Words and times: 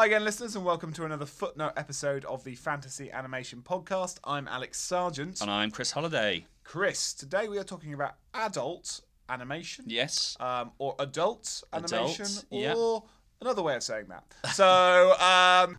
Hi 0.00 0.06
again, 0.06 0.24
listeners, 0.24 0.56
and 0.56 0.64
welcome 0.64 0.94
to 0.94 1.04
another 1.04 1.26
footnote 1.26 1.74
episode 1.76 2.24
of 2.24 2.42
the 2.42 2.54
Fantasy 2.54 3.12
Animation 3.12 3.60
Podcast. 3.60 4.16
I'm 4.24 4.48
Alex 4.48 4.78
Sergeant. 4.78 5.42
And 5.42 5.50
I'm 5.50 5.70
Chris 5.70 5.90
Holliday. 5.90 6.46
Chris, 6.64 7.12
today 7.12 7.48
we 7.48 7.58
are 7.58 7.64
talking 7.64 7.92
about 7.92 8.14
adult 8.32 9.02
animation. 9.28 9.84
Yes. 9.86 10.38
Um, 10.40 10.72
or 10.78 10.94
adult 11.00 11.62
animation. 11.74 12.24
Adult, 12.24 12.44
yeah. 12.48 12.72
Or 12.74 13.04
another 13.42 13.60
way 13.60 13.76
of 13.76 13.82
saying 13.82 14.06
that. 14.08 14.24
So, 14.54 15.14
um, 15.20 15.76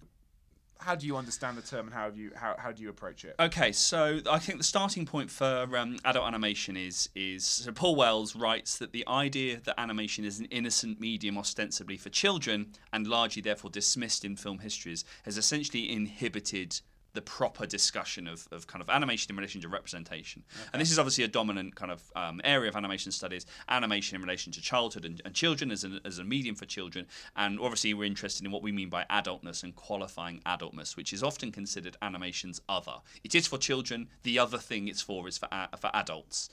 how 0.82 0.96
do 0.96 1.06
you 1.06 1.16
understand 1.16 1.58
the 1.58 1.62
term 1.62 1.86
and 1.88 1.94
how, 1.94 2.06
have 2.06 2.18
you, 2.18 2.32
how, 2.36 2.56
how 2.58 2.72
do 2.72 2.82
you 2.82 2.90
approach 2.90 3.24
it? 3.24 3.36
Okay, 3.40 3.72
so 3.72 4.20
I 4.30 4.40
think 4.40 4.58
the 4.58 4.64
starting 4.64 5.06
point 5.06 5.30
for 5.30 5.70
um, 5.78 5.98
adult 6.04 6.26
animation 6.26 6.76
is 6.76 7.10
is 7.16 7.46
so 7.46 7.72
Paul 7.72 7.96
Wells 7.96 8.36
writes 8.36 8.78
that 8.80 8.92
the 8.92 9.08
idea 9.08 9.60
that 9.64 9.80
animation 9.80 10.26
is 10.26 10.40
an 10.40 10.46
innocent 10.46 11.00
medium 11.00 11.38
ostensibly 11.38 11.98
for 11.98 12.10
children 12.10 12.74
and 12.92 13.08
largely 13.08 13.42
therefore 13.42 13.70
dismissed 13.70 14.26
in 14.26 14.36
film 14.36 14.60
histories 14.60 15.06
has 15.24 15.38
essentially 15.38 15.92
inhibited 15.92 16.82
the 17.14 17.22
proper 17.22 17.66
discussion 17.66 18.28
of, 18.28 18.48
of 18.52 18.68
kind 18.68 18.82
of 18.82 18.90
animation 18.90 19.32
in 19.32 19.36
relation 19.36 19.62
to 19.62 19.68
representation. 19.68 20.44
And 20.72 20.82
this 20.82 20.92
is 20.92 21.00
obviously 21.00 21.24
a 21.24 21.28
dominant 21.28 21.76
kind 21.76 21.92
of 21.92 22.02
um, 22.16 22.42
area 22.44 22.70
of 22.70 22.76
animation 22.76 23.12
studies, 23.12 23.46
animation 23.68 24.16
in 24.16 24.22
relation 24.22 24.52
to 24.54 24.62
childhood 24.62 25.06
and, 25.06 25.22
and 25.26 25.34
children 25.34 25.72
as, 25.72 25.84
an, 25.84 26.00
as 26.06 26.20
a 26.20 26.24
medium 26.24 26.56
for 26.56 26.66
children. 26.66 27.08
And 27.36 27.60
obviously, 27.60 27.94
we're 27.94 28.06
interested 28.06 28.46
in 28.46 28.52
what 28.52 28.64
we 28.64 28.72
mean 28.72 28.90
by 28.90 29.06
adultness 29.10 29.64
and 29.64 29.76
qualifying 29.76 30.42
adultness, 30.46 30.96
which 30.96 31.14
is 31.14 31.24
often 31.24 31.52
considered 31.52 31.98
animation's 32.02 32.62
other. 32.70 32.96
It 33.24 33.36
is 33.36 33.48
for 33.48 33.58
children, 33.58 34.08
the 34.24 34.40
other 34.40 34.58
thing 34.58 34.88
it's 34.88 35.02
for 35.02 35.28
is 35.28 35.38
for, 35.38 35.48
a- 35.52 35.78
for 35.78 35.90
adults. 35.94 36.50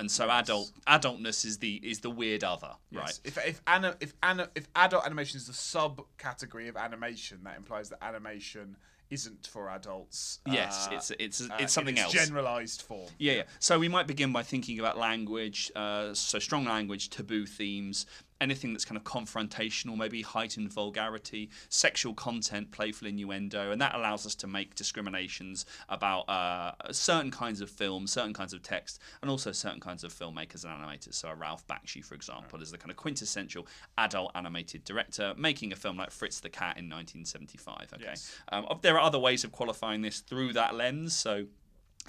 And 0.00 0.08
so 0.08 0.30
adult 0.30 0.70
adultness 0.86 1.44
is 1.44 1.58
the 1.58 1.80
is 1.82 1.98
the 1.98 2.10
weird 2.10 2.44
other, 2.44 2.70
right? 2.92 3.18
If 3.24 3.36
if 3.44 3.60
ana, 3.66 3.96
if 3.98 4.14
ana, 4.22 4.48
if 4.54 4.68
adult 4.76 5.04
animation 5.04 5.38
is 5.38 5.48
the 5.48 5.52
subcategory 5.52 6.68
of 6.68 6.76
animation, 6.76 7.40
that 7.42 7.56
implies 7.56 7.88
that 7.88 8.00
animation 8.00 8.76
isn't 9.10 9.46
for 9.46 9.70
adults. 9.70 10.40
Yes, 10.46 10.88
uh, 10.90 10.94
it's 10.94 11.12
it's 11.18 11.40
uh, 11.40 11.56
it's 11.58 11.72
something 11.72 11.96
in 11.96 12.04
its 12.04 12.14
else. 12.14 12.26
Generalized 12.26 12.82
form. 12.82 13.08
Yeah, 13.18 13.32
yeah. 13.34 13.42
So 13.58 13.78
we 13.78 13.88
might 13.88 14.06
begin 14.06 14.32
by 14.32 14.42
thinking 14.42 14.78
about 14.78 14.98
language, 14.98 15.72
uh, 15.74 16.14
so 16.14 16.38
strong 16.38 16.64
language, 16.64 17.10
taboo 17.10 17.46
themes, 17.46 18.06
anything 18.40 18.72
that's 18.72 18.84
kind 18.84 18.96
of 18.96 19.04
confrontational, 19.04 19.96
maybe 19.96 20.22
heightened 20.22 20.72
vulgarity, 20.72 21.50
sexual 21.68 22.14
content, 22.14 22.70
playful 22.70 23.08
innuendo, 23.08 23.70
and 23.70 23.80
that 23.80 23.94
allows 23.94 24.24
us 24.26 24.34
to 24.36 24.46
make 24.46 24.74
discriminations 24.74 25.66
about 25.88 26.28
uh, 26.28 26.72
certain 26.92 27.30
kinds 27.30 27.60
of 27.60 27.70
films, 27.70 28.12
certain 28.12 28.32
kinds 28.32 28.52
of 28.52 28.62
text, 28.62 29.00
and 29.22 29.30
also 29.30 29.52
certain 29.52 29.80
kinds 29.80 30.04
of 30.04 30.12
filmmakers 30.12 30.64
and 30.64 30.72
animators. 30.72 31.14
So 31.14 31.28
a 31.28 31.34
Ralph 31.34 31.66
Bakshi, 31.66 32.04
for 32.04 32.14
example, 32.14 32.60
is 32.62 32.70
the 32.70 32.78
kind 32.78 32.90
of 32.90 32.96
quintessential 32.96 33.66
adult 33.96 34.32
animated 34.34 34.84
director 34.84 35.34
making 35.36 35.72
a 35.72 35.76
film 35.76 35.96
like 35.96 36.10
Fritz 36.10 36.40
the 36.40 36.48
Cat 36.48 36.76
in 36.78 36.88
1975. 36.88 37.88
Okay, 37.94 38.04
Yes. 38.04 38.38
um, 38.52 38.66
there 38.82 38.94
are 38.96 39.00
other 39.00 39.18
ways 39.18 39.44
of 39.44 39.52
qualifying 39.52 40.02
this 40.02 40.20
through 40.20 40.52
that 40.54 40.74
lens. 40.74 41.14
So. 41.16 41.46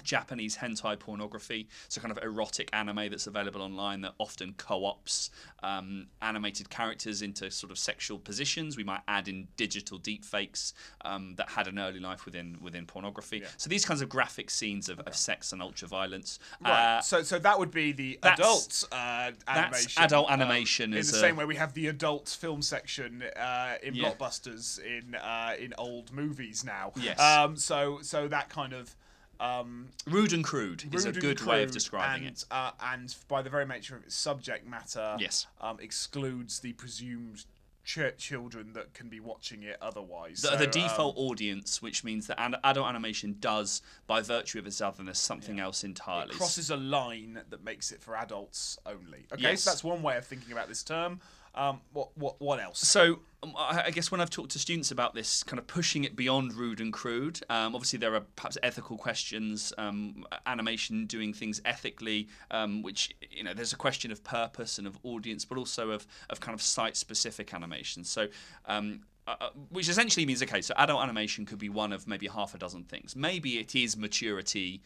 Japanese 0.04 0.56
hentai 0.56 0.98
pornography, 0.98 1.68
so 1.88 2.00
kind 2.00 2.10
of 2.16 2.22
erotic 2.22 2.68
anime 2.72 3.10
that's 3.10 3.26
available 3.26 3.62
online 3.62 4.00
that 4.02 4.12
often 4.18 4.54
co-ops 4.56 5.30
um, 5.62 6.06
animated 6.22 6.70
characters 6.70 7.22
into 7.22 7.50
sort 7.50 7.70
of 7.70 7.78
sexual 7.78 8.18
positions. 8.18 8.76
We 8.76 8.84
might 8.84 9.00
add 9.08 9.28
in 9.28 9.48
digital 9.56 9.98
deepfakes 9.98 10.72
um, 11.04 11.34
that 11.36 11.50
had 11.50 11.66
an 11.68 11.78
early 11.78 12.00
life 12.00 12.24
within 12.24 12.58
within 12.60 12.86
pornography. 12.86 13.42
So 13.56 13.68
these 13.68 13.84
kinds 13.84 14.00
of 14.02 14.08
graphic 14.08 14.50
scenes 14.50 14.88
of, 14.88 15.00
of 15.00 15.14
sex 15.16 15.52
and 15.52 15.60
ultra 15.62 15.88
violence. 15.88 16.38
Right. 16.64 16.98
Uh, 16.98 17.00
so 17.02 17.22
so 17.22 17.38
that 17.38 17.58
would 17.58 17.70
be 17.70 17.92
the 17.92 18.18
that's- 18.22 18.38
adult 18.38 18.84
uh, 18.92 19.30
animation. 19.48 20.02
adult 20.02 20.30
um, 20.30 20.40
animation 20.40 20.92
in 20.92 20.98
the 20.98 21.04
same 21.04 21.36
way 21.36 21.44
we 21.44 21.56
have 21.56 21.74
the 21.74 21.88
adult 21.88 22.28
film 22.28 22.62
section 22.62 23.22
uh, 23.36 23.74
in 23.82 23.94
Yeah. 23.94 24.12
blockbusters 24.12 24.78
in 24.78 25.14
uh, 25.14 25.54
in 25.58 25.74
old 25.78 26.12
movies 26.12 26.64
now. 26.64 26.92
Yes. 26.96 27.20
Um, 27.20 27.56
so 27.56 27.98
so 28.02 28.28
that 28.28 28.48
kind 28.48 28.72
of. 28.72 28.94
Um, 29.40 29.88
rude 30.06 30.32
and 30.34 30.44
crude 30.44 30.94
is 30.94 31.06
a 31.06 31.12
rude 31.12 31.20
good 31.20 31.40
way 31.46 31.62
of 31.62 31.70
describing 31.70 32.26
and, 32.26 32.36
it. 32.36 32.44
Uh, 32.50 32.72
and 32.82 33.14
by 33.26 33.40
the 33.40 33.48
very 33.50 33.64
nature 33.66 33.96
of 33.96 34.04
its 34.04 34.14
subject 34.14 34.66
matter, 34.66 35.16
Yes. 35.18 35.46
um, 35.62 35.78
excludes 35.80 36.60
the 36.60 36.74
presumed 36.74 37.46
ch- 37.82 38.14
children 38.18 38.74
that 38.74 38.92
can 38.92 39.08
be 39.08 39.18
watching 39.18 39.62
it 39.62 39.78
otherwise. 39.80 40.42
The, 40.42 40.48
So, 40.48 40.56
the 40.58 40.64
um, 40.66 40.70
default 40.70 41.16
audience, 41.16 41.80
which 41.80 42.04
means 42.04 42.26
that 42.26 42.38
an- 42.38 42.56
adult 42.64 42.86
animation 42.86 43.36
does, 43.40 43.80
by 44.06 44.20
virtue 44.20 44.58
of 44.58 44.66
its 44.66 44.82
otherness, 44.82 45.18
something 45.18 45.58
else 45.58 45.84
entirely. 45.84 46.32
It 46.34 46.36
crosses 46.36 46.68
a 46.68 46.76
line 46.76 47.40
that 47.48 47.64
makes 47.64 47.92
it 47.92 48.02
for 48.02 48.16
adults 48.16 48.78
only. 48.84 49.26
Okay, 49.32 49.40
Yes. 49.42 49.62
so 49.62 49.70
that's 49.70 49.82
one 49.82 50.02
way 50.02 50.18
of 50.18 50.26
thinking 50.26 50.52
about 50.52 50.68
this 50.68 50.82
term. 50.82 51.18
Um, 51.60 51.82
what 51.92 52.16
what 52.16 52.40
what 52.40 52.58
else? 52.58 52.80
So 52.80 53.18
um, 53.42 53.52
I 53.54 53.90
guess 53.90 54.10
when 54.10 54.18
I've 54.18 54.30
talked 54.30 54.52
to 54.52 54.58
students 54.58 54.92
about 54.92 55.14
this, 55.14 55.42
kind 55.42 55.58
of 55.58 55.66
pushing 55.66 56.04
it 56.04 56.16
beyond 56.16 56.54
rude 56.54 56.80
and 56.80 56.90
crude, 56.90 57.38
um, 57.50 57.74
obviously 57.74 57.98
there 57.98 58.14
are 58.14 58.22
perhaps 58.34 58.56
ethical 58.62 58.96
questions, 58.96 59.70
um, 59.76 60.24
animation 60.46 61.04
doing 61.04 61.34
things 61.34 61.60
ethically, 61.66 62.28
um, 62.50 62.80
which 62.80 63.14
you 63.30 63.44
know 63.44 63.52
there's 63.52 63.74
a 63.74 63.76
question 63.76 64.10
of 64.10 64.24
purpose 64.24 64.78
and 64.78 64.86
of 64.86 64.98
audience, 65.02 65.44
but 65.44 65.58
also 65.58 65.90
of 65.90 66.06
of 66.30 66.40
kind 66.40 66.54
of 66.54 66.62
site-specific 66.62 67.52
animation. 67.52 68.04
So. 68.04 68.28
Uh, 69.26 69.36
uh, 69.38 69.50
which 69.68 69.88
essentially 69.88 70.26
means 70.26 70.42
okay, 70.42 70.62
so 70.62 70.74
adult 70.76 71.00
animation 71.02 71.44
could 71.44 71.58
be 71.58 71.68
one 71.68 71.92
of 71.92 72.08
maybe 72.08 72.26
half 72.26 72.54
a 72.54 72.58
dozen 72.58 72.82
things. 72.82 73.14
Maybe 73.14 73.58
it 73.58 73.76
is 73.76 73.96
maturity 73.96 74.82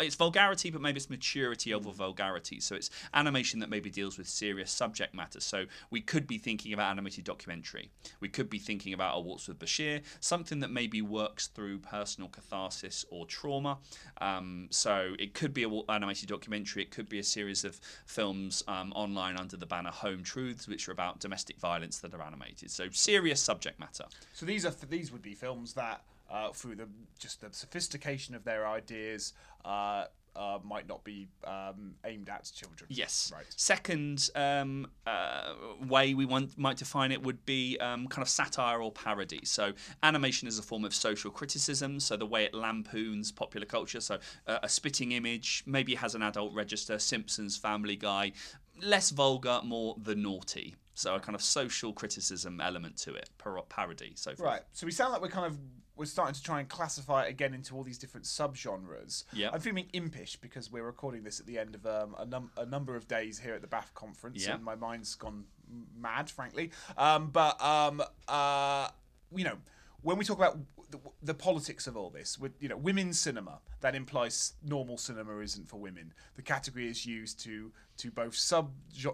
it's 0.00 0.14
vulgarity, 0.14 0.70
but 0.70 0.80
maybe 0.80 0.96
it's 0.96 1.10
maturity 1.10 1.72
over 1.72 1.90
vulgarity. 1.90 2.60
So 2.60 2.74
it's 2.74 2.90
animation 3.12 3.60
that 3.60 3.70
maybe 3.70 3.90
deals 3.90 4.18
with 4.18 4.28
serious 4.28 4.70
subject 4.70 5.14
matter. 5.14 5.40
So 5.40 5.66
we 5.90 6.00
could 6.00 6.26
be 6.26 6.38
thinking 6.38 6.72
about 6.72 6.90
animated 6.90 7.24
documentary. 7.24 7.90
We 8.20 8.28
could 8.28 8.50
be 8.50 8.58
thinking 8.58 8.92
about 8.92 9.16
a 9.16 9.20
Waltz 9.20 9.48
with 9.48 9.58
Bashir, 9.58 10.02
something 10.20 10.60
that 10.60 10.70
maybe 10.70 11.02
works 11.02 11.46
through 11.48 11.78
personal 11.78 12.28
catharsis 12.28 13.04
or 13.10 13.26
trauma. 13.26 13.78
Um, 14.20 14.68
so 14.70 15.14
it 15.18 15.34
could 15.34 15.54
be 15.54 15.64
an 15.64 15.82
animated 15.88 16.28
documentary. 16.28 16.82
It 16.82 16.90
could 16.90 17.08
be 17.08 17.18
a 17.18 17.24
series 17.24 17.64
of 17.64 17.80
films 18.06 18.62
um, 18.68 18.92
online 18.94 19.36
under 19.36 19.56
the 19.56 19.66
banner 19.66 19.90
Home 19.90 20.22
Truths, 20.22 20.68
which 20.68 20.88
are 20.88 20.92
about 20.92 21.20
domestic 21.20 21.58
violence 21.58 21.98
that 21.98 22.14
are 22.14 22.22
animated. 22.22 22.70
So 22.70 22.88
serious 22.90 23.40
subject 23.40 23.78
matter. 23.78 24.04
So 24.32 24.46
these 24.46 24.66
are 24.66 24.72
these 24.88 25.12
would 25.12 25.22
be 25.22 25.34
films 25.34 25.74
that, 25.74 26.02
uh, 26.34 26.52
through 26.52 26.74
the 26.74 26.88
just 27.18 27.40
the 27.40 27.48
sophistication 27.52 28.34
of 28.34 28.44
their 28.44 28.66
ideas, 28.66 29.32
uh, 29.64 30.04
uh, 30.36 30.58
might 30.64 30.88
not 30.88 31.04
be 31.04 31.28
um, 31.44 31.94
aimed 32.04 32.28
at 32.28 32.50
children. 32.52 32.88
Yes. 32.90 33.30
Right. 33.32 33.44
Second 33.54 34.30
um, 34.34 34.88
uh, 35.06 35.54
way 35.86 36.14
we 36.14 36.24
want, 36.24 36.58
might 36.58 36.76
define 36.76 37.12
it 37.12 37.22
would 37.22 37.46
be 37.46 37.78
um, 37.78 38.08
kind 38.08 38.22
of 38.22 38.28
satire 38.28 38.82
or 38.82 38.90
parody. 38.90 39.42
So 39.44 39.72
animation 40.02 40.48
is 40.48 40.58
a 40.58 40.62
form 40.62 40.84
of 40.84 40.92
social 40.92 41.30
criticism. 41.30 42.00
So 42.00 42.16
the 42.16 42.26
way 42.26 42.44
it 42.44 42.52
lampoons 42.52 43.30
popular 43.30 43.66
culture. 43.66 44.00
So 44.00 44.18
uh, 44.48 44.58
a 44.62 44.68
spitting 44.68 45.12
image 45.12 45.62
maybe 45.66 45.94
has 45.94 46.16
an 46.16 46.22
adult 46.22 46.52
register. 46.52 46.98
Simpsons, 46.98 47.56
Family 47.56 47.96
Guy, 47.96 48.32
less 48.82 49.10
vulgar, 49.10 49.60
more 49.62 49.94
the 50.02 50.16
naughty. 50.16 50.74
So 50.94 51.14
a 51.14 51.20
kind 51.20 51.34
of 51.34 51.42
social 51.42 51.92
criticism 51.92 52.60
element 52.60 52.96
to 52.98 53.14
it, 53.14 53.28
par- 53.38 53.60
parody. 53.68 54.12
So 54.14 54.30
forth. 54.34 54.40
Right. 54.40 54.62
So 54.72 54.86
we 54.86 54.92
sound 54.92 55.12
like 55.12 55.22
we're 55.22 55.28
kind 55.28 55.46
of 55.46 55.58
we're 55.96 56.06
starting 56.06 56.34
to 56.34 56.42
try 56.42 56.58
and 56.58 56.68
classify 56.68 57.22
it 57.24 57.30
again 57.30 57.54
into 57.54 57.76
all 57.76 57.84
these 57.84 57.98
different 57.98 58.26
subgenres. 58.26 59.24
Yeah. 59.32 59.50
I'm 59.52 59.60
feeling 59.60 59.86
impish 59.92 60.36
because 60.36 60.70
we're 60.72 60.82
recording 60.84 61.22
this 61.22 61.38
at 61.38 61.46
the 61.46 61.56
end 61.58 61.76
of 61.76 61.86
um, 61.86 62.16
a, 62.18 62.24
num- 62.26 62.50
a 62.56 62.66
number 62.66 62.96
of 62.96 63.06
days 63.06 63.38
here 63.38 63.54
at 63.54 63.60
the 63.60 63.68
Bath 63.68 63.92
conference, 63.94 64.44
Yeah. 64.44 64.54
and 64.54 64.64
my 64.64 64.74
mind's 64.74 65.14
gone 65.14 65.44
mad, 65.96 66.30
frankly. 66.30 66.72
Um, 66.98 67.30
but 67.30 67.62
um, 67.62 68.02
uh, 68.26 68.88
you 69.34 69.44
know, 69.44 69.56
when 70.04 70.18
we 70.18 70.24
talk 70.24 70.36
about 70.36 70.58
the, 70.90 71.00
the 71.22 71.34
politics 71.34 71.86
of 71.86 71.96
all 71.96 72.10
this, 72.10 72.38
with 72.38 72.52
you 72.60 72.68
know, 72.68 72.76
women's 72.76 73.18
cinema, 73.18 73.58
that 73.80 73.94
implies 73.94 74.52
normal 74.62 74.98
cinema 74.98 75.38
isn't 75.38 75.66
for 75.66 75.78
women. 75.80 76.12
The 76.36 76.42
category 76.42 76.88
is 76.88 77.04
used 77.04 77.40
to 77.40 77.72
to 77.96 78.10
both 78.10 78.34
sub 78.34 78.72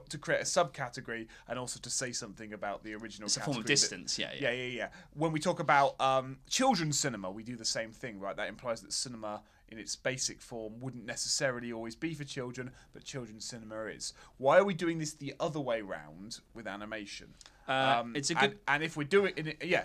to 0.09 0.19
create 0.19 0.41
a 0.41 0.45
subcategory 0.45 1.27
and 1.49 1.59
also 1.59 1.79
to 1.81 1.91
say 1.91 2.13
something 2.13 2.53
about 2.53 2.83
the 2.83 2.95
original. 2.95 3.27
It's 3.27 3.37
a 3.37 3.41
form 3.41 3.59
of 3.59 3.63
category 3.63 3.63
that- 3.63 3.69
distance. 3.69 4.19
Yeah, 4.19 4.31
yeah. 4.35 4.51
yeah, 4.51 4.63
yeah, 4.63 4.77
yeah. 4.79 4.89
When 5.15 5.33
we 5.33 5.39
talk 5.39 5.61
about 5.61 6.01
um, 6.01 6.39
children's 6.49 6.99
cinema, 6.99 7.31
we 7.31 7.45
do 7.45 7.57
the 7.57 7.65
same 7.65 7.93
thing, 7.93 8.19
right? 8.19 8.37
That 8.37 8.49
implies 8.49 8.81
that 8.81 8.93
cinema 8.93 9.43
in 9.69 9.79
its 9.79 9.95
basic 9.95 10.41
form 10.41 10.81
wouldn't 10.81 11.07
necessarily 11.07 11.73
always 11.73 11.95
be 11.95 12.15
for 12.15 12.25
children, 12.25 12.73
but 12.93 13.05
children's 13.05 13.45
cinema 13.45 13.85
is. 13.85 14.13
Why 14.39 14.59
are 14.59 14.65
we 14.65 14.75
doing 14.75 14.99
this 14.99 15.13
the 15.13 15.35
other 15.39 15.61
way 15.61 15.81
round 15.83 16.41
with 16.55 16.67
animation? 16.67 17.35
Uh, 17.69 18.05
it's 18.15 18.31
a 18.31 18.35
good- 18.35 18.51
and, 18.51 18.59
and 18.69 18.83
if 18.83 18.97
we're 18.97 19.05
doing 19.05 19.33
it, 19.37 19.62
yeah, 19.65 19.85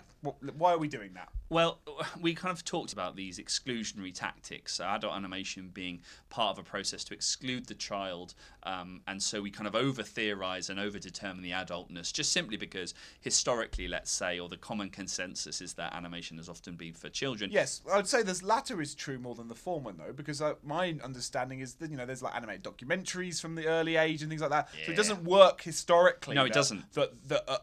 why 0.58 0.74
are 0.74 0.78
we 0.78 0.88
doing 0.88 1.14
that? 1.14 1.30
Well, 1.50 1.80
we 2.22 2.34
kind 2.34 2.52
of 2.52 2.66
talked 2.66 2.94
about 2.94 3.16
these 3.16 3.38
exclusionary 3.38 4.14
tactics, 4.14 4.80
adult 4.80 5.14
animation 5.14 5.70
being 5.74 6.02
part 6.30 6.58
of 6.58 6.66
a 6.66 6.68
process 6.68 7.04
to 7.06 7.14
exclude 7.14 7.68
the 7.68 7.76
child, 7.76 8.34
um, 8.64 9.02
and 9.08 9.22
so 9.22 9.42
we 9.42 9.52
kind 9.52 9.68
of 9.68 9.76
over 9.76 10.02
theorize 10.02 10.70
and 10.70 10.80
over 10.80 10.98
determine 10.98 11.44
the 11.44 11.52
adultness 11.52 12.12
just 12.12 12.32
simply 12.32 12.58
because 12.58 12.94
historically, 13.20 13.88
let's 13.88 14.12
say, 14.12 14.40
or 14.40 14.50
the 14.50 14.58
common 14.58 14.90
consensus 14.90 15.62
is 15.62 15.74
that 15.74 15.94
animation 15.94 16.38
has 16.38 16.50
often 16.50 16.76
been 16.76 16.94
for 16.94 17.10
children. 17.10 17.52
Yes, 17.52 17.82
I 17.92 17.98
would 17.98 18.08
say 18.08 18.24
this 18.24 18.42
latter 18.42 18.82
is 18.82 18.96
true 18.96 19.20
more 19.20 19.36
than 19.36 19.48
the 19.48 19.56
former, 19.56 19.92
though, 19.92 20.14
because 20.14 20.42
uh, 20.42 20.56
my 20.64 20.96
understanding 21.04 21.60
is 21.60 21.76
that 21.76 21.92
you 21.92 21.98
know 21.98 22.06
there's 22.06 22.24
like 22.24 22.36
animated 22.36 22.64
documentaries 22.64 23.40
from 23.40 23.56
the 23.56 23.68
early 23.68 23.96
age 23.98 24.22
and 24.22 24.30
things 24.30 24.42
like 24.42 24.50
that. 24.52 24.70
So 24.86 24.92
it 24.92 24.96
doesn't 24.96 25.24
work 25.24 25.62
historically. 25.62 26.36
No, 26.36 26.46
it 26.46 26.50
that- 26.50 26.54
doesn't. 26.56 26.94
That 26.94 27.28
that 27.28 27.44
uh, 27.48 27.58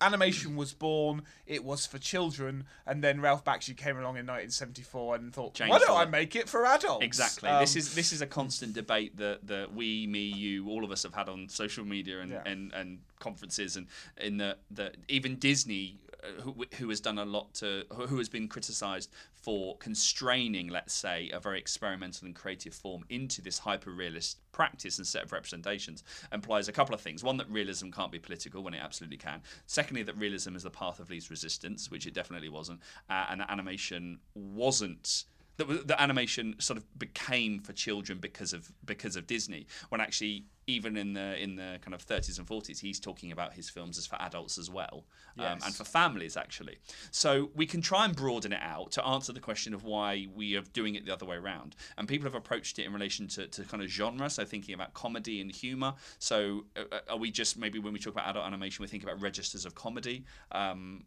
animation 0.00 0.56
was 0.56 0.72
born. 0.72 1.22
It 1.46 1.64
was 1.64 1.86
for 1.86 1.98
children, 1.98 2.64
and 2.86 3.02
then 3.02 3.20
Ralph 3.20 3.44
Bakshi 3.44 3.76
came 3.76 3.96
along 3.96 4.16
in 4.16 4.26
1974 4.26 5.16
and 5.16 5.32
thought, 5.32 5.54
Changed 5.54 5.70
"Why 5.70 5.78
don't 5.78 5.96
I 5.96 6.04
make 6.04 6.36
it 6.36 6.48
for 6.48 6.64
adults?" 6.66 7.04
Exactly. 7.04 7.48
Um, 7.48 7.60
this 7.60 7.76
is 7.76 7.94
this 7.94 8.12
is 8.12 8.20
a 8.20 8.26
constant 8.26 8.72
debate 8.74 9.16
that, 9.18 9.46
that 9.46 9.74
we, 9.74 10.06
me, 10.06 10.20
you, 10.24 10.68
all 10.68 10.84
of 10.84 10.90
us 10.90 11.02
have 11.02 11.14
had 11.14 11.28
on 11.28 11.48
social 11.48 11.84
media 11.84 12.20
and, 12.20 12.30
Yeah. 12.30 12.42
and, 12.44 12.72
and 12.72 12.98
conferences, 13.18 13.76
and 13.76 13.86
in 14.18 14.38
the 14.38 14.56
that 14.72 14.96
even 15.08 15.36
Disney, 15.36 15.98
who, 16.40 16.64
who 16.78 16.88
has 16.88 17.00
done 17.00 17.18
a 17.18 17.24
lot 17.24 17.52
to, 17.54 17.84
who 17.92 18.18
has 18.18 18.28
been 18.28 18.48
criticised 18.48 19.10
for 19.32 19.76
constraining, 19.78 20.68
let's 20.68 20.94
say, 20.94 21.30
a 21.32 21.40
very 21.40 21.58
experimental 21.58 22.26
and 22.26 22.34
creative 22.34 22.74
form 22.74 23.04
into 23.08 23.42
this 23.42 23.58
hyper 23.58 23.90
realist 23.90 24.38
practice 24.52 24.98
and 24.98 25.06
set 25.06 25.24
of 25.24 25.32
representations, 25.32 26.02
implies 26.32 26.68
a 26.68 26.72
couple 26.72 26.94
of 26.94 27.00
things. 27.00 27.22
One, 27.22 27.36
that 27.38 27.50
realism 27.50 27.90
can't 27.90 28.12
be 28.12 28.18
political 28.18 28.62
when 28.62 28.74
it 28.74 28.80
absolutely 28.82 29.18
can. 29.18 29.42
Secondly, 29.66 30.02
that 30.04 30.16
realism 30.16 30.56
is 30.56 30.62
the 30.62 30.70
path 30.70 31.00
of 31.00 31.10
least 31.10 31.30
resistance, 31.30 31.90
which 31.90 32.06
it 32.06 32.14
definitely 32.14 32.48
wasn't, 32.48 32.80
uh, 33.10 33.26
and 33.30 33.40
that 33.40 33.50
animation 33.50 34.18
wasn't 34.34 35.24
that 35.56 35.86
the 35.86 36.00
animation 36.02 36.56
sort 36.58 36.76
of 36.76 36.98
became 36.98 37.60
for 37.60 37.72
children 37.72 38.18
because 38.18 38.52
of 38.52 38.72
because 38.84 39.16
of 39.16 39.26
Disney. 39.26 39.66
When 39.88 40.00
actually, 40.00 40.46
even 40.66 40.96
in 40.96 41.14
the 41.14 41.42
in 41.42 41.56
the 41.56 41.78
kind 41.82 41.94
of 41.94 42.06
30s 42.06 42.38
and 42.38 42.46
40s, 42.46 42.80
he's 42.80 43.00
talking 43.00 43.32
about 43.32 43.54
his 43.54 43.68
films 43.68 43.98
as 43.98 44.06
for 44.06 44.20
adults 44.20 44.58
as 44.58 44.70
well, 44.70 45.04
um, 45.38 45.58
and 45.64 45.74
for 45.74 45.84
families 45.84 46.36
actually. 46.36 46.78
So 47.10 47.50
we 47.54 47.66
can 47.66 47.80
try 47.80 48.04
and 48.04 48.14
broaden 48.14 48.52
it 48.52 48.60
out 48.62 48.92
to 48.92 49.04
answer 49.04 49.32
the 49.32 49.40
question 49.40 49.74
of 49.74 49.84
why 49.84 50.26
we 50.34 50.56
are 50.56 50.62
doing 50.72 50.94
it 50.94 51.04
the 51.06 51.12
other 51.12 51.26
way 51.26 51.36
around. 51.36 51.76
And 51.98 52.08
people 52.08 52.24
have 52.24 52.34
approached 52.34 52.78
it 52.78 52.84
in 52.84 52.92
relation 52.92 53.28
to, 53.28 53.46
to 53.48 53.62
kind 53.64 53.82
of 53.82 53.88
genre, 53.88 54.28
so 54.30 54.44
thinking 54.44 54.74
about 54.74 54.94
comedy 54.94 55.40
and 55.40 55.50
humor. 55.50 55.94
So 56.18 56.64
uh, 56.76 56.98
are 57.08 57.18
we 57.18 57.30
just 57.30 57.58
maybe 57.58 57.78
when 57.78 57.92
we 57.92 57.98
talk 57.98 58.14
about 58.14 58.28
adult 58.28 58.46
animation, 58.46 58.82
we 58.82 58.88
think 58.88 59.02
about 59.02 59.20
registers 59.20 59.64
of 59.64 59.74
comedy? 59.74 60.24
Um, 60.52 61.04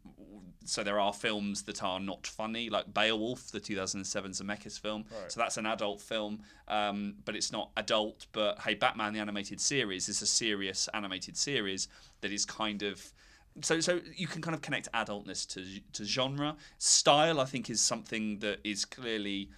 so 0.65 0.83
there 0.83 1.00
are 1.00 1.13
films 1.13 1.63
that 1.63 1.81
are 1.81 2.00
not 2.00 2.27
funny, 2.27 2.69
like 2.69 2.94
Beowulf, 2.94 3.51
the 3.51 3.60
2007 3.60 4.31
Zemeckis 4.31 4.80
film. 4.80 5.06
So 5.30 5.39
that's 5.39 5.57
an 5.57 5.65
adult 5.65 6.01
film, 6.01 6.42
um, 6.68 7.15
but 7.24 7.36
it's 7.36 7.51
not 7.51 7.71
adult. 7.77 8.25
But 8.33 8.60
hey, 8.60 8.74
Batman 8.74 9.13
the 9.13 9.19
animated 9.19 9.47
series 9.56 10.10
is 10.10 10.22
a 10.22 10.28
serious 10.28 10.90
animated 10.94 11.38
series 11.38 11.88
that 12.22 12.32
is 12.32 12.46
kind 12.46 12.84
of 12.84 13.14
so 13.62 13.80
so 13.80 14.00
you 14.16 14.28
can 14.28 14.42
kind 14.42 14.54
of 14.54 14.62
connect 14.62 14.92
adultness 14.94 15.48
to 15.48 15.64
to 15.94 16.06
genre. 16.06 16.56
Style, 16.78 17.40
I 17.40 17.46
think, 17.46 17.70
is 17.70 17.82
something 17.82 18.40
that 18.40 18.60
is 18.64 18.86
clearly 18.86 19.50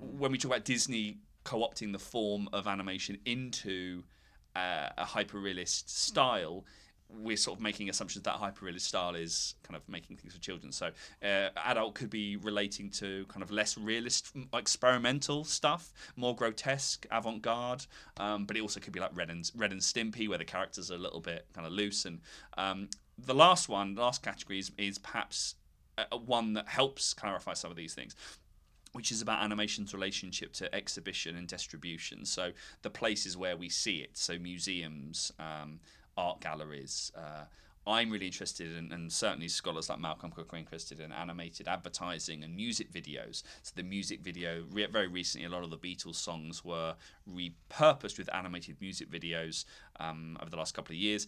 when 0.00 0.30
we 0.30 0.38
talk 0.38 0.52
about 0.52 0.64
Disney 0.64 1.18
co-opting 1.44 1.92
the 1.92 1.98
form 1.98 2.48
of 2.52 2.66
animation 2.66 3.18
into 3.24 4.04
uh, 4.54 4.90
a 4.98 5.04
hyper-realist 5.04 5.88
style. 5.88 6.64
We're 7.12 7.36
sort 7.36 7.58
of 7.58 7.62
making 7.62 7.88
assumptions 7.90 8.24
that 8.24 8.32
hyper-realist 8.34 8.86
style 8.86 9.14
is 9.14 9.54
kind 9.62 9.76
of 9.76 9.88
making 9.88 10.16
things 10.16 10.32
for 10.32 10.40
children. 10.40 10.72
So, 10.72 10.90
uh, 11.22 11.48
adult 11.56 11.94
could 11.94 12.10
be 12.10 12.36
relating 12.36 12.90
to 12.90 13.26
kind 13.28 13.42
of 13.42 13.50
less 13.50 13.76
realist, 13.76 14.34
experimental 14.54 15.44
stuff, 15.44 15.92
more 16.16 16.34
grotesque, 16.34 17.06
avant-garde. 17.10 17.86
Um, 18.18 18.44
but 18.44 18.56
it 18.56 18.60
also 18.60 18.80
could 18.80 18.92
be 18.92 19.00
like 19.00 19.16
Ren 19.16 19.30
and 19.30 19.50
Ren 19.56 19.72
and 19.72 19.80
Stimpy, 19.80 20.28
where 20.28 20.38
the 20.38 20.44
characters 20.44 20.90
are 20.90 20.96
a 20.96 20.98
little 20.98 21.20
bit 21.20 21.46
kind 21.54 21.66
of 21.66 21.72
loose. 21.72 22.04
And 22.04 22.20
um, 22.56 22.88
the 23.18 23.34
last 23.34 23.68
one, 23.68 23.94
the 23.94 24.02
last 24.02 24.22
category 24.22 24.58
is, 24.58 24.70
is 24.78 24.98
perhaps 24.98 25.56
a, 25.98 26.04
a 26.12 26.16
one 26.16 26.54
that 26.54 26.68
helps 26.68 27.14
clarify 27.14 27.54
some 27.54 27.70
of 27.70 27.76
these 27.76 27.94
things 27.94 28.14
which 28.92 29.12
is 29.12 29.22
about 29.22 29.42
animation's 29.42 29.94
relationship 29.94 30.52
to 30.52 30.74
exhibition 30.74 31.36
and 31.36 31.46
distribution. 31.46 32.24
So 32.24 32.50
the 32.82 32.90
places 32.90 33.36
where 33.36 33.56
we 33.56 33.68
see 33.68 33.98
it, 33.98 34.16
so 34.16 34.38
museums, 34.38 35.32
um, 35.38 35.80
art 36.20 36.40
galleries. 36.40 37.10
Uh, 37.16 37.44
I'm 37.86 38.10
really 38.10 38.26
interested 38.26 38.76
in, 38.76 38.92
and 38.92 39.10
certainly 39.10 39.48
scholars 39.48 39.88
like 39.88 39.98
Malcolm 39.98 40.30
Cook 40.30 40.52
are 40.52 40.56
interested 40.56 41.00
in 41.00 41.12
animated 41.12 41.66
advertising 41.66 42.44
and 42.44 42.54
music 42.54 42.92
videos. 42.92 43.42
So 43.62 43.72
the 43.74 43.82
music 43.82 44.20
video, 44.20 44.64
re- 44.70 44.86
very 44.86 45.08
recently, 45.08 45.46
a 45.46 45.50
lot 45.50 45.64
of 45.64 45.70
the 45.70 45.78
Beatles 45.78 46.16
songs 46.16 46.64
were 46.64 46.94
repurposed 47.28 48.18
with 48.18 48.32
animated 48.34 48.76
music 48.80 49.10
videos 49.10 49.64
um, 49.98 50.36
over 50.40 50.50
the 50.50 50.58
last 50.58 50.74
couple 50.74 50.92
of 50.92 50.98
years. 50.98 51.26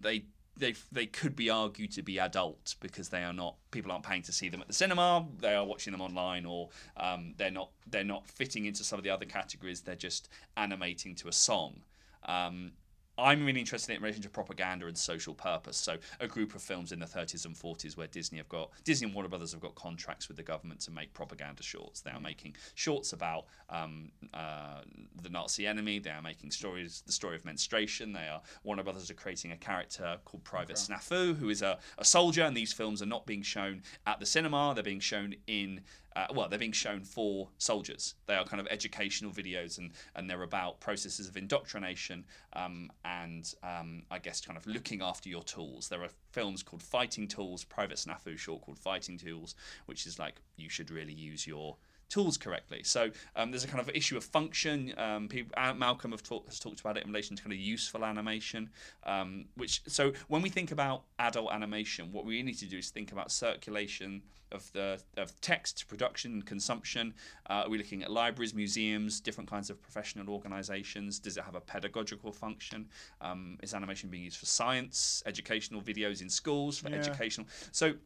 They 0.00 0.24
they 0.56 0.74
they 0.90 1.06
could 1.06 1.36
be 1.36 1.50
argued 1.50 1.92
to 1.92 2.02
be 2.02 2.18
adult 2.18 2.74
because 2.80 3.10
they 3.10 3.22
are 3.22 3.32
not 3.32 3.54
people 3.70 3.92
aren't 3.92 4.04
paying 4.04 4.22
to 4.22 4.32
see 4.32 4.48
them 4.48 4.60
at 4.60 4.66
the 4.66 4.72
cinema 4.72 5.24
they 5.38 5.54
are 5.54 5.64
watching 5.64 5.92
them 5.92 6.00
online 6.00 6.44
or 6.44 6.68
um, 6.96 7.32
they're 7.36 7.50
not 7.50 7.70
they're 7.86 8.02
not 8.02 8.26
fitting 8.26 8.64
into 8.64 8.82
some 8.82 8.98
of 8.98 9.04
the 9.04 9.10
other 9.10 9.24
categories 9.24 9.82
they're 9.82 9.94
just 9.94 10.28
animating 10.56 11.14
to 11.14 11.28
a 11.28 11.32
song 11.32 11.80
um, 12.24 12.72
I'm 13.18 13.44
really 13.44 13.58
interested 13.58 13.96
in 13.96 14.00
relation 14.02 14.22
to 14.22 14.28
propaganda 14.28 14.86
and 14.86 14.96
social 14.96 15.34
purpose. 15.34 15.76
So 15.76 15.96
a 16.20 16.28
group 16.28 16.54
of 16.54 16.62
films 16.62 16.92
in 16.92 17.00
the 17.00 17.06
30s 17.06 17.44
and 17.46 17.54
40s 17.54 17.96
where 17.96 18.06
Disney 18.06 18.38
have 18.38 18.48
got 18.48 18.70
Disney 18.84 19.06
and 19.06 19.14
Warner 19.14 19.28
Brothers 19.28 19.52
have 19.52 19.60
got 19.60 19.74
contracts 19.74 20.28
with 20.28 20.36
the 20.36 20.42
government 20.42 20.80
to 20.80 20.92
make 20.92 21.12
propaganda 21.12 21.62
shorts. 21.62 22.00
They 22.00 22.12
are 22.12 22.20
making 22.20 22.54
shorts 22.76 23.12
about 23.12 23.46
um, 23.70 24.12
uh, 24.32 24.82
the 25.20 25.30
Nazi 25.30 25.66
enemy. 25.66 25.98
They 25.98 26.10
are 26.10 26.22
making 26.22 26.52
stories, 26.52 27.02
the 27.06 27.12
story 27.12 27.34
of 27.34 27.44
menstruation. 27.44 28.12
They 28.12 28.28
are 28.28 28.40
Warner 28.62 28.84
Brothers 28.84 29.10
are 29.10 29.14
creating 29.14 29.50
a 29.50 29.56
character 29.56 30.18
called 30.24 30.44
Private 30.44 30.76
Snafu, 30.76 31.36
who 31.36 31.48
is 31.48 31.62
a, 31.62 31.78
a 31.98 32.04
soldier. 32.04 32.42
And 32.42 32.56
these 32.56 32.72
films 32.72 33.02
are 33.02 33.06
not 33.06 33.26
being 33.26 33.42
shown 33.42 33.82
at 34.06 34.20
the 34.20 34.26
cinema. 34.26 34.72
They're 34.74 34.84
being 34.84 35.00
shown 35.00 35.34
in 35.48 35.80
uh, 36.16 36.26
well, 36.34 36.48
they're 36.48 36.58
being 36.58 36.72
shown 36.72 37.02
for 37.02 37.48
soldiers. 37.58 38.14
They 38.26 38.34
are 38.34 38.44
kind 38.44 38.60
of 38.60 38.66
educational 38.68 39.30
videos, 39.30 39.78
and 39.78 39.92
and 40.14 40.28
they're 40.28 40.42
about 40.42 40.80
processes 40.80 41.28
of 41.28 41.36
indoctrination 41.36 42.24
um, 42.54 42.90
and 43.04 43.52
um, 43.62 44.02
I 44.10 44.18
guess 44.18 44.40
kind 44.40 44.56
of 44.56 44.66
looking 44.66 45.02
after 45.02 45.28
your 45.28 45.42
tools. 45.42 45.88
There 45.88 46.02
are 46.02 46.10
films 46.32 46.62
called 46.62 46.82
Fighting 46.82 47.28
Tools, 47.28 47.64
Private 47.64 47.98
Snafu 47.98 48.38
short 48.38 48.62
called 48.62 48.78
Fighting 48.78 49.18
Tools, 49.18 49.54
which 49.86 50.06
is 50.06 50.18
like 50.18 50.40
you 50.56 50.68
should 50.68 50.90
really 50.90 51.12
use 51.12 51.46
your 51.46 51.76
tools 52.08 52.36
correctly. 52.36 52.82
So 52.82 53.10
um, 53.36 53.50
there's 53.50 53.64
a 53.64 53.68
kind 53.68 53.80
of 53.80 53.90
issue 53.94 54.16
of 54.16 54.24
function. 54.24 54.94
Um, 54.96 55.28
people, 55.28 55.52
uh, 55.56 55.74
Malcolm 55.74 56.10
have 56.12 56.22
talk, 56.22 56.46
has 56.46 56.58
talked 56.58 56.80
about 56.80 56.96
it 56.96 57.04
in 57.04 57.10
relation 57.10 57.36
to 57.36 57.42
kind 57.42 57.52
of 57.52 57.58
useful 57.58 58.04
animation. 58.04 58.70
Um, 59.04 59.46
which 59.56 59.82
so 59.86 60.12
when 60.28 60.42
we 60.42 60.48
think 60.48 60.72
about 60.72 61.04
adult 61.18 61.52
animation, 61.52 62.12
what 62.12 62.24
we 62.24 62.42
need 62.42 62.58
to 62.58 62.66
do 62.66 62.78
is 62.78 62.90
think 62.90 63.12
about 63.12 63.30
circulation 63.30 64.22
of 64.50 64.72
the 64.72 64.98
of 65.18 65.38
text 65.42 65.86
production 65.88 66.32
and 66.32 66.46
consumption. 66.46 67.12
Uh, 67.50 67.64
are 67.64 67.68
we 67.68 67.76
looking 67.76 68.02
at 68.02 68.10
libraries, 68.10 68.54
museums, 68.54 69.20
different 69.20 69.50
kinds 69.50 69.68
of 69.68 69.80
professional 69.82 70.30
organisations? 70.30 71.18
Does 71.18 71.36
it 71.36 71.44
have 71.44 71.54
a 71.54 71.60
pedagogical 71.60 72.32
function? 72.32 72.88
Um, 73.20 73.58
is 73.62 73.74
animation 73.74 74.08
being 74.08 74.24
used 74.24 74.38
for 74.38 74.46
science, 74.46 75.22
educational 75.26 75.82
videos 75.82 76.22
in 76.22 76.30
schools 76.30 76.78
for 76.78 76.88
Yeah. 76.88 76.96
educational? 76.96 77.46
So 77.72 77.96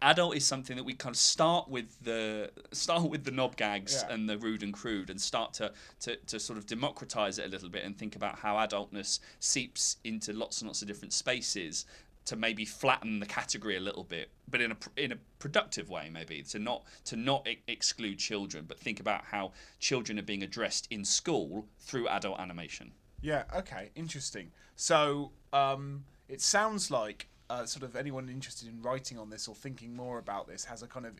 adult 0.00 0.36
is 0.36 0.44
something 0.44 0.76
that 0.76 0.84
we 0.84 0.94
kind 0.94 1.14
of 1.14 1.18
start 1.18 1.68
with 1.68 1.96
the 2.02 2.50
start 2.72 3.08
with 3.10 3.24
the 3.24 3.30
knob 3.30 3.56
gags 3.56 4.04
Yeah. 4.06 4.14
and 4.14 4.28
the 4.28 4.38
rude 4.38 4.62
and 4.62 4.72
crude 4.72 5.10
and 5.10 5.20
start 5.20 5.52
to, 5.54 5.72
to 6.00 6.16
to 6.16 6.40
sort 6.40 6.58
of 6.58 6.66
democratize 6.66 7.38
it 7.38 7.46
a 7.46 7.48
little 7.48 7.68
bit 7.68 7.84
and 7.84 7.96
think 7.98 8.16
about 8.16 8.38
how 8.38 8.56
adultness 8.56 9.20
seeps 9.40 9.96
into 10.04 10.32
lots 10.32 10.60
and 10.60 10.68
lots 10.68 10.82
of 10.82 10.88
different 10.88 11.12
spaces 11.12 11.84
to 12.24 12.36
maybe 12.36 12.64
flatten 12.64 13.18
the 13.18 13.26
category 13.26 13.76
a 13.76 13.80
little 13.80 14.04
bit 14.04 14.30
but 14.48 14.60
in 14.60 14.70
a 14.72 14.76
in 14.96 15.10
a 15.12 15.16
productive 15.40 15.90
way 15.90 16.08
maybe 16.12 16.42
to 16.42 16.58
not 16.58 16.84
to 17.04 17.16
not 17.16 17.46
e- 17.48 17.58
exclude 17.66 18.18
children 18.18 18.64
but 18.68 18.78
think 18.78 19.00
about 19.00 19.24
how 19.24 19.50
children 19.80 20.18
are 20.18 20.22
being 20.22 20.42
addressed 20.44 20.86
in 20.90 21.04
school 21.04 21.66
through 21.80 22.06
adult 22.08 22.38
animation 22.38 22.92
Yeah. 23.20 23.44
Okay. 23.54 23.90
Interesting. 23.94 24.50
So 24.76 25.32
um, 25.52 26.04
it 26.28 26.40
sounds 26.40 26.90
like 26.90 27.28
uh, 27.52 27.66
sort 27.66 27.82
of 27.82 27.94
anyone 27.96 28.28
interested 28.28 28.66
in 28.68 28.80
writing 28.82 29.18
on 29.18 29.28
this 29.30 29.46
or 29.48 29.54
thinking 29.54 29.94
more 29.94 30.18
about 30.18 30.46
this 30.48 30.64
has 30.64 30.82
a 30.82 30.86
kind 30.86 31.04
of 31.06 31.12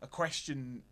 a 0.00 0.06
question 0.06 0.82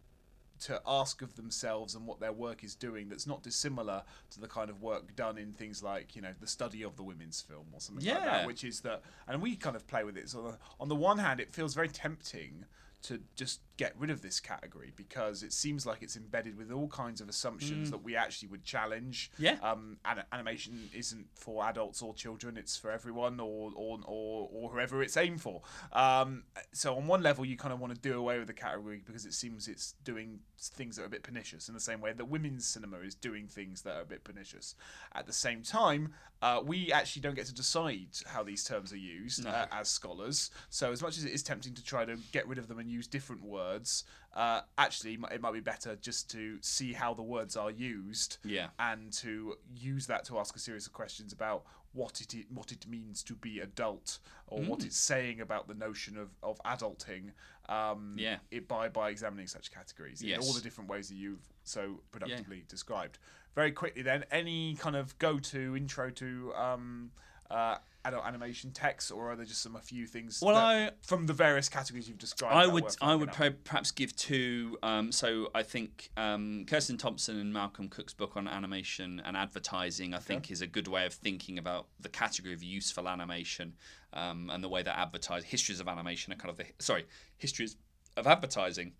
to 0.60 0.80
ask 0.86 1.20
of 1.22 1.34
themselves 1.36 1.94
and 1.94 2.06
what 2.06 2.20
their 2.20 2.32
work 2.32 2.62
is 2.62 2.74
doing 2.74 3.08
that's 3.08 3.26
not 3.26 3.42
dissimilar 3.42 4.02
to 4.30 4.40
the 4.40 4.46
kind 4.46 4.70
of 4.70 4.80
work 4.82 5.16
done 5.16 5.36
in 5.38 5.52
things 5.52 5.82
like 5.82 6.14
you 6.14 6.22
know 6.22 6.32
the 6.40 6.46
study 6.46 6.82
of 6.82 6.96
the 6.96 7.02
women's 7.02 7.40
film 7.40 7.66
or 7.72 7.80
something 7.80 8.06
like 8.06 8.14
Yeah. 8.14 8.24
that 8.38 8.46
which 8.46 8.62
is 8.62 8.80
that 8.82 9.02
and 9.26 9.42
we 9.42 9.56
kind 9.56 9.74
of 9.74 9.86
play 9.86 10.04
with 10.04 10.16
it 10.16 10.28
so 10.28 10.56
on 10.78 10.88
the 10.88 10.94
one 10.94 11.18
hand 11.18 11.40
it 11.40 11.52
feels 11.52 11.74
very 11.74 11.88
tempting 11.88 12.64
to 13.04 13.20
just 13.36 13.60
get 13.76 13.92
rid 13.98 14.08
of 14.10 14.22
this 14.22 14.38
category 14.40 14.92
because 14.94 15.42
it 15.42 15.52
seems 15.52 15.84
like 15.84 16.00
it's 16.02 16.16
embedded 16.16 16.56
with 16.56 16.70
all 16.70 16.86
kinds 16.88 17.20
of 17.20 17.28
assumptions 17.28 17.90
that 17.90 18.04
we 18.04 18.14
actually 18.14 18.46
would 18.48 18.62
challenge 18.64 19.30
Yeah. 19.36 19.56
um, 19.62 19.96
an- 20.04 20.22
animation 20.32 20.88
isn't 20.94 21.26
for 21.34 21.64
adults 21.64 22.02
or 22.02 22.14
children; 22.14 22.56
it's 22.56 22.76
for 22.76 22.90
everyone 22.90 23.40
or 23.40 23.72
or 23.74 23.98
or, 24.06 24.48
or 24.52 24.70
whoever 24.70 25.02
it's 25.02 25.16
aimed 25.16 25.40
for. 25.40 25.62
Um, 25.92 26.44
so 26.72 26.96
on 26.96 27.06
one 27.06 27.22
level, 27.22 27.44
you 27.44 27.56
kind 27.56 27.72
of 27.74 27.80
want 27.80 27.94
to 27.94 28.00
do 28.00 28.18
away 28.18 28.38
with 28.38 28.46
the 28.48 28.54
category 28.54 29.02
because 29.04 29.26
it 29.26 29.34
seems 29.34 29.68
it's 29.68 29.94
doing 30.04 30.40
things 30.60 30.96
that 30.96 31.02
are 31.02 31.06
a 31.06 31.10
bit 31.10 31.22
pernicious. 31.22 31.68
In 31.68 31.74
the 31.74 31.80
same 31.80 32.00
way 32.00 32.12
that 32.12 32.24
women's 32.24 32.64
cinema 32.66 32.98
is 32.98 33.14
doing 33.14 33.46
things 33.48 33.82
that 33.82 33.96
are 33.96 34.02
a 34.02 34.06
bit 34.06 34.24
pernicious. 34.24 34.74
At 35.14 35.26
the 35.26 35.32
same 35.32 35.62
time, 35.62 36.14
uh, 36.42 36.60
we 36.64 36.92
actually 36.92 37.22
don't 37.22 37.34
get 37.34 37.46
to 37.46 37.54
decide 37.54 38.08
how 38.26 38.42
these 38.42 38.64
terms 38.64 38.92
are 38.92 38.96
used 38.98 39.44
No. 39.44 39.50
uh, 39.50 39.66
as 39.72 39.88
scholars. 39.88 40.50
So 40.70 40.90
as 40.92 41.02
much 41.02 41.18
as 41.18 41.24
it 41.24 41.32
is 41.32 41.42
tempting 41.42 41.74
to 41.74 41.84
try 41.84 42.04
to 42.04 42.16
get 42.32 42.46
rid 42.48 42.58
of 42.58 42.68
them 42.68 42.78
and 42.78 42.88
use 42.94 43.06
different 43.06 43.42
words, 43.42 44.04
uh, 44.34 44.60
actually 44.78 45.14
it 45.32 45.40
might 45.40 45.52
be 45.52 45.60
better 45.60 45.96
just 45.96 46.30
to 46.30 46.58
see 46.60 46.92
how 46.92 47.10
the 47.14 47.22
words 47.36 47.56
are 47.56 47.70
used 47.70 48.38
Yeah. 48.44 48.68
and 48.78 49.12
to 49.24 49.56
use 49.92 50.06
that 50.06 50.24
to 50.26 50.38
ask 50.38 50.54
a 50.56 50.58
series 50.58 50.86
of 50.86 50.92
questions 50.92 51.32
about 51.32 51.64
what 51.92 52.20
it 52.20 52.34
i- 52.34 52.46
what 52.58 52.72
it 52.72 52.86
means 52.88 53.22
to 53.22 53.34
be 53.36 53.60
adult 53.60 54.18
or 54.48 54.60
what 54.62 54.80
Mm. 54.80 54.86
it's 54.86 54.96
saying 54.96 55.40
about 55.40 55.68
the 55.68 55.74
notion 55.74 56.16
of, 56.16 56.30
of 56.42 56.60
adulting 56.64 57.32
um, 57.68 58.16
Yeah. 58.18 58.38
it 58.50 58.68
by 58.68 58.88
by 58.90 59.08
examining 59.10 59.46
such 59.46 59.70
categories 59.70 60.20
in 60.20 60.38
all 60.40 60.52
the 60.52 60.60
different 60.60 60.90
ways 60.90 61.08
that 61.08 61.14
you've 61.14 61.46
so 61.62 62.02
productively 62.12 62.64
described. 62.68 63.18
Very 63.54 63.72
quickly 63.72 64.02
then, 64.02 64.24
any 64.30 64.74
kind 64.76 64.96
of 64.96 65.16
go 65.18 65.38
to 65.38 65.74
intro 65.76 66.10
to 66.10 66.52
um, 66.56 67.10
uh, 67.50 67.78
adult 68.04 68.24
animation 68.26 68.70
text, 68.70 69.10
or 69.10 69.30
are 69.30 69.36
there 69.36 69.46
just 69.46 69.62
some 69.62 69.76
a 69.76 69.80
few 69.80 70.06
things 70.06 70.40
Well, 70.42 70.56
I- 70.56 70.90
from 71.02 71.26
the 71.26 71.32
various 71.32 71.68
categories 71.68 72.08
you've 72.08 72.18
described? 72.18 72.54
I 72.54 72.66
would 72.66 72.84
I 73.00 73.14
would 73.14 73.32
perhaps 73.64 73.90
give 73.90 74.14
two. 74.16 74.78
Um, 74.82 75.10
so 75.10 75.50
I 75.54 75.62
think 75.62 76.10
um, 76.16 76.64
Kirsten 76.66 76.98
Thompson 76.98 77.38
and 77.40 77.52
Malcolm 77.52 77.88
Cook's 77.88 78.12
book 78.12 78.36
on 78.36 78.46
animation 78.46 79.22
and 79.24 79.36
advertising, 79.36 80.14
I 80.14 80.18
think, 80.18 80.50
is 80.50 80.60
a 80.60 80.66
good 80.66 80.88
way 80.88 81.06
of 81.06 81.14
thinking 81.14 81.58
about 81.58 81.86
the 81.98 82.08
category 82.08 82.54
of 82.54 82.62
useful 82.62 83.08
animation 83.08 83.74
um, 84.12 84.50
and 84.50 84.62
the 84.62 84.68
way 84.68 84.82
that 84.82 84.98
advertise 84.98 85.44
histories 85.44 85.80
of 85.80 85.88
animation 85.88 86.32
are 86.32 86.36
kind 86.36 86.50
of 86.50 86.56
the 86.56 86.66
sorry 86.78 87.06
histories 87.36 87.76
of 88.16 88.26
advertising 88.26 88.92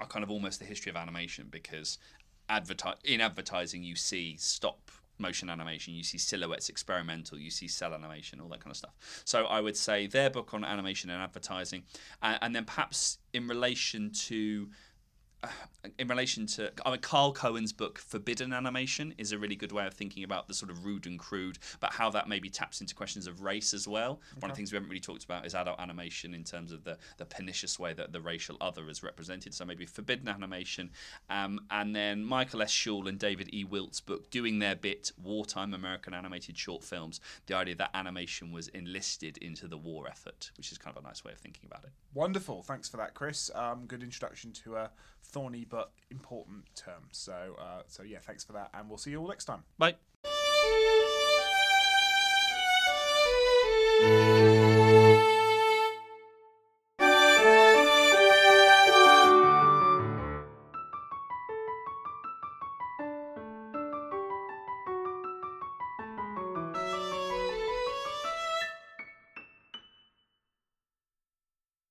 are 0.00 0.06
kind 0.06 0.22
of 0.22 0.30
almost 0.30 0.58
the 0.58 0.64
history 0.64 0.90
of 0.90 0.96
animation 0.96 1.48
because 1.50 1.98
adverti- 2.50 3.02
in 3.04 3.20
advertising 3.20 3.82
you 3.82 3.96
see 3.96 4.36
stop 4.36 4.90
motion 5.18 5.48
animation 5.48 5.94
you 5.94 6.02
see 6.02 6.18
silhouettes 6.18 6.68
experimental 6.68 7.38
you 7.38 7.50
see 7.50 7.68
cel 7.68 7.94
animation 7.94 8.40
all 8.40 8.48
that 8.48 8.60
kind 8.60 8.70
of 8.72 8.76
stuff. 8.76 9.22
So 9.24 9.44
i 9.46 9.60
would 9.60 9.76
say 9.76 10.06
their 10.06 10.30
book 10.30 10.54
on 10.54 10.64
animation 10.64 11.10
and 11.10 11.22
advertising 11.22 11.84
and, 12.22 12.38
and 12.42 12.56
then 12.56 12.64
perhaps 12.64 13.18
in 13.32 13.46
relation 13.46 14.10
to 14.10 14.68
uh, 14.70 14.93
in 15.98 16.08
relation 16.08 16.46
to 16.46 16.72
I 16.84 16.90
mean, 16.90 17.00
Karl 17.00 17.32
Cohen's 17.32 17.72
book 17.72 17.98
Forbidden 17.98 18.52
Animation 18.52 19.14
is 19.18 19.32
a 19.32 19.38
really 19.38 19.56
good 19.56 19.72
way 19.72 19.86
of 19.86 19.94
thinking 19.94 20.24
about 20.24 20.48
the 20.48 20.54
sort 20.54 20.70
of 20.70 20.84
rude 20.84 21.06
and 21.06 21.18
crude, 21.18 21.58
but 21.80 21.92
how 21.92 22.10
that 22.10 22.28
maybe 22.28 22.48
taps 22.48 22.80
into 22.80 22.94
questions 22.94 23.26
of 23.26 23.42
race 23.42 23.74
as 23.74 23.86
well. 23.86 24.20
One 24.38 24.50
of 24.50 24.54
the 24.54 24.56
things 24.56 24.72
we 24.72 24.76
haven't 24.76 24.88
really 24.88 25.00
talked 25.00 25.24
about 25.24 25.46
is 25.46 25.54
adult 25.54 25.80
animation 25.80 26.34
in 26.34 26.44
terms 26.44 26.72
of 26.72 26.84
the, 26.84 26.98
the 27.18 27.24
pernicious 27.24 27.78
way 27.78 27.92
that 27.94 28.12
the 28.12 28.20
racial 28.20 28.56
other 28.60 28.88
is 28.88 29.02
represented. 29.02 29.54
So 29.54 29.64
maybe 29.64 29.86
Forbidden 29.86 30.28
Animation, 30.28 30.90
um, 31.30 31.60
and 31.70 31.94
then 31.94 32.24
Michael 32.24 32.62
S. 32.62 32.70
Shull 32.70 33.08
and 33.08 33.18
David 33.18 33.50
E. 33.52 33.64
Wilt's 33.64 34.00
book 34.00 34.30
doing 34.30 34.58
their 34.58 34.76
bit, 34.76 35.12
wartime 35.22 35.74
American 35.74 36.14
animated 36.14 36.56
short 36.56 36.82
films. 36.82 37.20
The 37.46 37.56
idea 37.56 37.74
that 37.76 37.90
animation 37.94 38.52
was 38.52 38.68
enlisted 38.68 39.38
into 39.38 39.68
the 39.68 39.78
war 39.78 40.06
effort, 40.08 40.50
which 40.56 40.72
is 40.72 40.78
kind 40.78 40.96
of 40.96 41.04
a 41.04 41.06
nice 41.06 41.24
way 41.24 41.32
of 41.32 41.38
thinking 41.38 41.66
about 41.66 41.84
it. 41.84 41.90
Wonderful. 42.14 42.62
Thanks 42.62 42.88
for 42.88 42.96
that, 42.96 43.14
Chris. 43.14 43.50
Um, 43.54 43.86
good 43.86 44.02
introduction 44.02 44.52
to 44.52 44.76
a 44.76 44.90
thorny 45.34 45.66
but 45.68 45.90
important 46.10 46.64
term. 46.76 47.08
So, 47.10 47.56
uh, 47.60 47.82
so 47.88 48.04
yeah, 48.04 48.18
thanks 48.20 48.44
for 48.44 48.52
that, 48.52 48.70
and 48.72 48.88
we'll 48.88 48.98
see 48.98 49.10
you 49.10 49.20
all 49.20 49.28
next 49.28 49.44
time. 49.46 49.64
Bye. 49.78 49.96